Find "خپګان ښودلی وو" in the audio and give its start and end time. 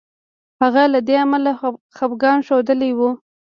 1.95-3.09